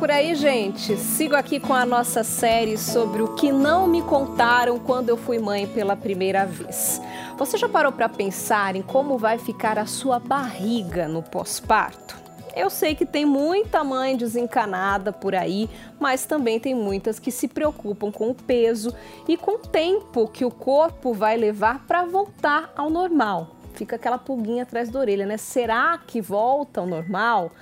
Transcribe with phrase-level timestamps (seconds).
[0.00, 0.96] por aí, gente?
[0.96, 5.38] Sigo aqui com a nossa série sobre o que não me contaram quando eu fui
[5.38, 7.02] mãe pela primeira vez.
[7.36, 12.16] Você já parou para pensar em como vai ficar a sua barriga no pós-parto?
[12.56, 15.68] Eu sei que tem muita mãe desencanada por aí,
[16.00, 18.94] mas também tem muitas que se preocupam com o peso
[19.28, 23.54] e com o tempo que o corpo vai levar para voltar ao normal.
[23.74, 25.36] Fica aquela pulguinha atrás da orelha, né?
[25.36, 27.52] Será que volta ao normal?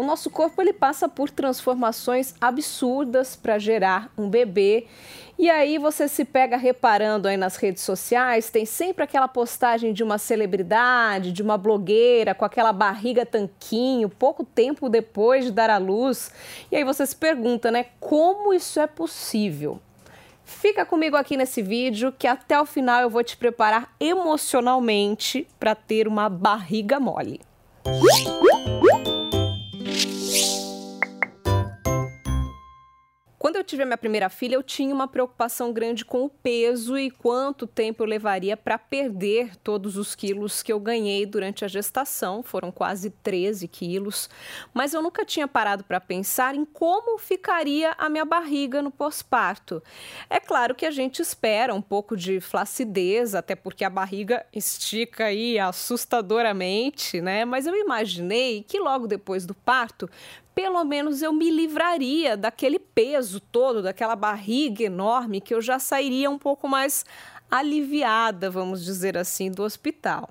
[0.00, 4.86] O nosso corpo ele passa por transformações absurdas para gerar um bebê.
[5.38, 10.02] E aí você se pega reparando aí nas redes sociais, tem sempre aquela postagem de
[10.02, 15.76] uma celebridade, de uma blogueira com aquela barriga tanquinho, pouco tempo depois de dar à
[15.76, 16.32] luz.
[16.72, 19.78] E aí você se pergunta, né, como isso é possível?
[20.42, 25.74] Fica comigo aqui nesse vídeo que até o final eu vou te preparar emocionalmente para
[25.74, 27.38] ter uma barriga mole.
[33.50, 36.96] Quando eu tive a minha primeira filha, eu tinha uma preocupação grande com o peso
[36.96, 41.68] e quanto tempo eu levaria para perder todos os quilos que eu ganhei durante a
[41.68, 42.44] gestação.
[42.44, 44.30] Foram quase 13 quilos.
[44.72, 49.82] Mas eu nunca tinha parado para pensar em como ficaria a minha barriga no pós-parto.
[50.28, 55.24] É claro que a gente espera um pouco de flacidez, até porque a barriga estica
[55.24, 57.44] aí assustadoramente, né?
[57.44, 60.08] Mas eu imaginei que logo depois do parto
[60.60, 66.28] pelo menos eu me livraria daquele peso todo, daquela barriga enorme, que eu já sairia
[66.28, 67.02] um pouco mais
[67.50, 70.28] aliviada, vamos dizer assim, do hospital.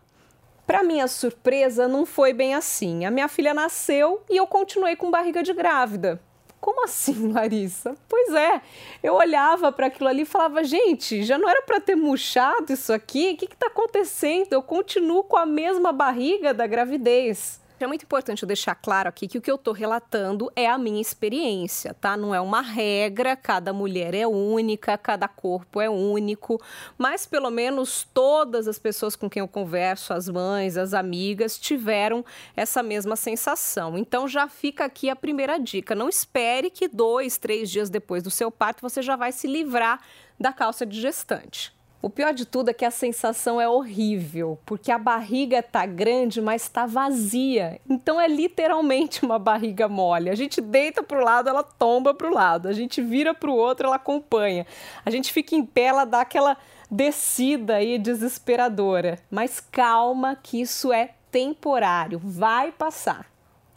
[0.67, 3.05] Para minha surpresa, não foi bem assim.
[3.05, 6.21] A minha filha nasceu e eu continuei com barriga de grávida.
[6.61, 7.95] Como assim, Larissa?
[8.07, 8.61] Pois é,
[9.01, 12.93] eu olhava para aquilo ali e falava, gente, já não era para ter murchado isso
[12.93, 13.31] aqui?
[13.31, 14.53] O que está acontecendo?
[14.53, 17.59] Eu continuo com a mesma barriga da gravidez.
[17.81, 20.77] É muito importante eu deixar claro aqui que o que eu estou relatando é a
[20.77, 22.17] minha experiência, tá?
[22.17, 26.61] Não é uma regra, cada mulher é única, cada corpo é único,
[26.97, 32.25] mas pelo menos todas as pessoas com quem eu converso, as mães, as amigas, tiveram
[32.53, 33.97] essa mesma sensação.
[33.97, 38.29] Então já fica aqui a primeira dica: não espere que dois, três dias depois do
[38.29, 40.01] seu parto você já vai se livrar
[40.37, 41.78] da calça de gestante.
[42.01, 46.41] O pior de tudo é que a sensação é horrível, porque a barriga tá grande,
[46.41, 47.81] mas está vazia.
[47.89, 50.29] Então é literalmente uma barriga mole.
[50.29, 52.69] A gente deita para o lado, ela tomba para o lado.
[52.69, 54.65] A gente vira para o outro, ela acompanha.
[55.05, 56.55] A gente fica em pé, ela dá aquela
[56.89, 59.19] descida aí desesperadora.
[59.29, 63.29] Mas calma que isso é temporário, vai passar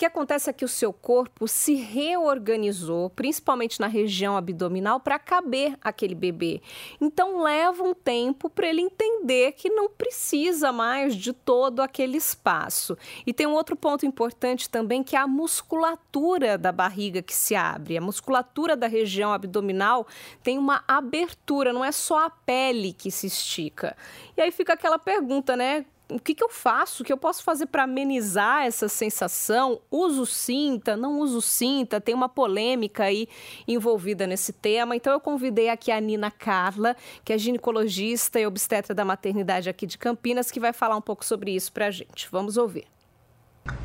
[0.02, 5.78] que acontece é que o seu corpo se reorganizou, principalmente na região abdominal, para caber
[5.80, 6.60] aquele bebê.
[7.00, 12.98] Então leva um tempo para ele entender que não precisa mais de todo aquele espaço.
[13.24, 17.54] E tem um outro ponto importante também que é a musculatura da barriga que se
[17.54, 17.96] abre.
[17.96, 20.04] A musculatura da região abdominal
[20.42, 23.96] tem uma abertura, não é só a pele que se estica.
[24.36, 25.86] E aí fica aquela pergunta, né?
[26.14, 27.02] O que, que eu faço?
[27.02, 29.80] O que eu posso fazer para amenizar essa sensação?
[29.90, 30.96] Uso cinta?
[30.96, 32.00] Não uso cinta?
[32.00, 33.28] Tem uma polêmica aí
[33.66, 34.94] envolvida nesse tema.
[34.96, 39.86] Então eu convidei aqui a Nina Carla, que é ginecologista e obstetra da maternidade aqui
[39.86, 42.28] de Campinas, que vai falar um pouco sobre isso para a gente.
[42.30, 42.86] Vamos ouvir.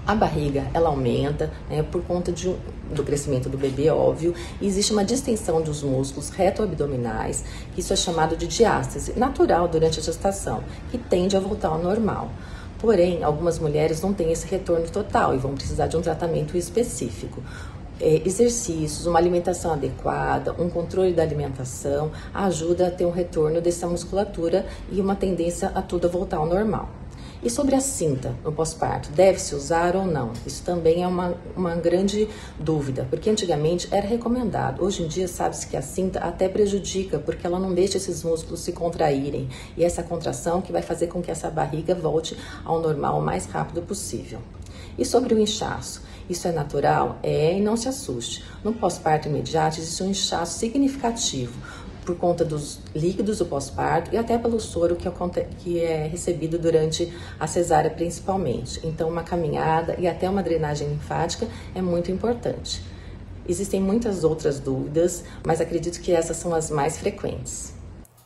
[0.07, 2.55] A barriga ela aumenta né, por conta de,
[2.95, 7.43] do crescimento do bebê, óbvio, e existe uma distensão dos músculos reto-abdominais,
[7.77, 12.31] isso é chamado de diástase, natural durante a gestação, que tende a voltar ao normal.
[12.79, 17.43] Porém, algumas mulheres não têm esse retorno total e vão precisar de um tratamento específico.
[17.99, 23.85] É, exercícios, uma alimentação adequada, um controle da alimentação ajuda a ter um retorno dessa
[23.87, 26.96] musculatura e uma tendência a tudo voltar ao normal.
[27.43, 30.33] E sobre a cinta no pós-parto, deve-se usar ou não?
[30.43, 32.27] Isso também é uma, uma grande
[32.59, 34.83] dúvida, porque antigamente era recomendado.
[34.83, 38.61] Hoje em dia sabe-se que a cinta até prejudica, porque ela não deixa esses músculos
[38.61, 39.47] se contraírem.
[39.77, 42.35] E essa contração que vai fazer com que essa barriga volte
[42.65, 44.39] ao normal o mais rápido possível.
[44.97, 46.01] E sobre o inchaço?
[46.27, 47.19] Isso é natural?
[47.21, 48.43] É, e não se assuste.
[48.63, 51.53] No pós-parto imediato existe um inchaço significativo
[52.07, 55.09] por conta dos líquidos do pós-parto e até pelo soro que,
[55.59, 58.79] que é recebido durante a cesárea principalmente.
[58.81, 61.45] Então, uma caminhada e até uma drenagem linfática
[61.75, 62.81] é muito importante.
[63.45, 67.76] Existem muitas outras dúvidas, mas acredito que essas são as mais frequentes.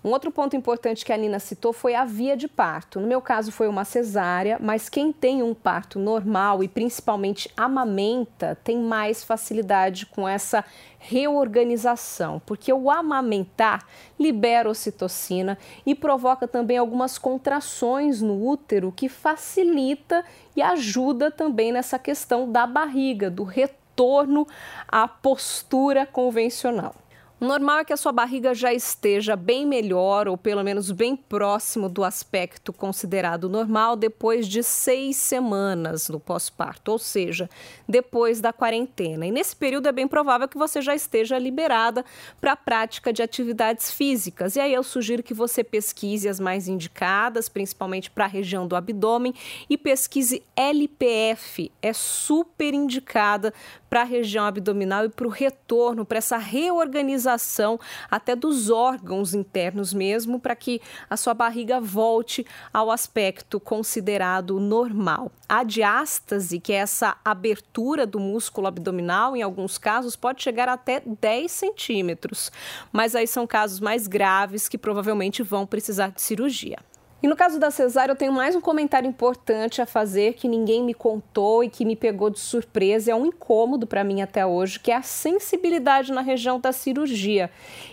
[0.04, 3.00] Um outro ponto importante que a Nina citou foi a via de parto.
[3.00, 8.58] No meu caso foi uma cesárea, mas quem tem um parto normal e principalmente amamenta
[8.64, 10.66] tem mais facilidade com essa
[10.98, 13.86] reorganização, porque o amamentar
[14.20, 15.56] libera ocitocina
[15.86, 20.26] e provoca também algumas contrações no útero que facilita
[20.56, 24.48] e ajuda também nessa questão da barriga, do retorno
[24.88, 26.96] à postura convencional.
[27.42, 31.16] O normal é que a sua barriga já esteja bem melhor, ou pelo menos bem
[31.16, 37.50] próximo do aspecto considerado normal, depois de seis semanas no pós-parto, ou seja,
[37.90, 39.26] depois da quarentena.
[39.26, 42.06] E nesse período é bem provável que você já esteja liberada
[42.40, 44.56] para a prática de atividades físicas.
[44.56, 48.76] E aí eu sugiro que você pesquise as mais indicadas, principalmente para a região do
[48.76, 49.34] abdômen,
[49.68, 53.52] e pesquise LPF, é super indicada
[53.90, 57.31] para a região abdominal e para o retorno, para essa reorganização
[58.10, 65.32] até dos órgãos internos mesmo, para que a sua barriga volte ao aspecto considerado normal.
[65.48, 71.02] A diástase, que é essa abertura do músculo abdominal, em alguns casos pode chegar até
[71.06, 72.52] 10 centímetros,
[72.92, 76.80] mas aí são casos mais graves que provavelmente vão precisar de cirurgia.
[77.24, 80.84] E no caso da cesárea, eu tenho mais um comentário importante a fazer que ninguém
[80.84, 83.12] me contou e que me pegou de surpresa.
[83.12, 87.52] É um incômodo para mim até hoje, que é a sensibilidade na região da cirurgia.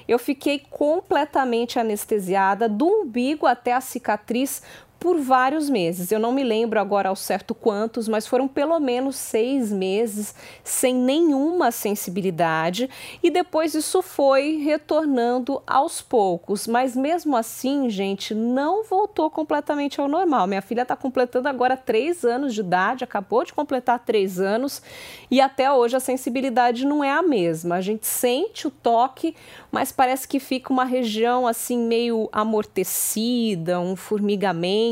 [0.08, 4.62] Eu fiquei completamente anestesiada do umbigo até a cicatriz
[4.98, 6.10] por vários meses.
[6.10, 10.34] Eu não me lembro agora ao certo quantos, mas foram pelo menos seis meses
[10.64, 12.90] sem nenhuma sensibilidade
[13.22, 16.66] e depois isso foi retornando aos poucos.
[16.66, 20.46] Mas mesmo assim, gente, não voltou completamente ao normal.
[20.46, 24.82] Minha filha está completando agora três anos de idade, acabou de completar três anos
[25.30, 27.76] e até hoje a sensibilidade não é a mesma.
[27.76, 29.36] A gente sente o toque,
[29.70, 34.87] mas parece que fica uma região assim meio amortecida, um formigamento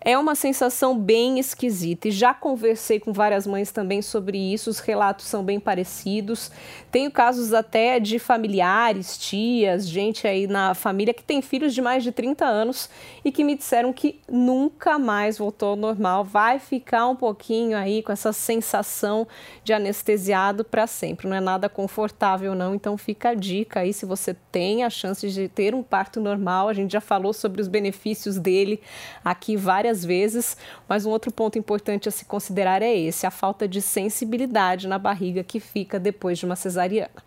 [0.00, 2.08] é uma sensação bem esquisita.
[2.08, 6.50] E já conversei com várias mães também sobre isso, os relatos são bem parecidos.
[6.90, 12.02] Tenho casos até de familiares, tias, gente aí na família que tem filhos de mais
[12.02, 12.88] de 30 anos
[13.24, 18.02] e que me disseram que nunca mais voltou ao normal, vai ficar um pouquinho aí
[18.02, 19.26] com essa sensação
[19.64, 21.28] de anestesiado para sempre.
[21.28, 22.74] Não é nada confortável, não.
[22.74, 26.68] Então fica a dica aí se você tem a chance de ter um parto normal.
[26.68, 28.80] A gente já falou sobre os benefícios dele
[29.24, 30.56] aqui várias vezes,
[30.88, 34.98] mas um outro ponto importante a se considerar é esse: a falta de sensibilidade na
[34.98, 37.26] barriga que fica depois de uma cesariana.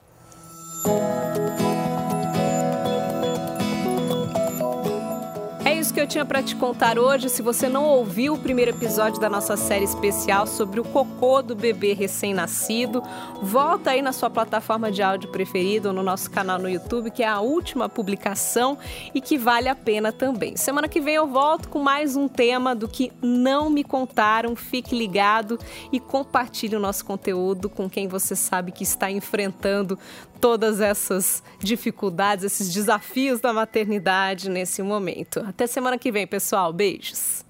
[5.80, 7.30] Isso que eu tinha para te contar hoje.
[7.30, 11.56] Se você não ouviu o primeiro episódio da nossa série especial sobre o cocô do
[11.56, 13.02] bebê recém-nascido,
[13.42, 17.24] volta aí na sua plataforma de áudio preferida ou no nosso canal no YouTube, que
[17.24, 18.78] é a última publicação
[19.14, 20.58] e que vale a pena também.
[20.58, 24.58] Semana que vem eu volto com mais um tema do que não me contaram.
[24.58, 25.58] Fique ligado
[25.94, 29.98] e compartilhe o nosso conteúdo com quem você sabe que está enfrentando
[30.40, 35.40] todas essas dificuldades, esses desafios da maternidade nesse momento.
[35.42, 36.72] Até semana que vem, pessoal.
[36.72, 37.46] Beijos.